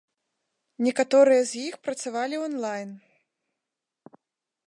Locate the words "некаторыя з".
0.85-1.61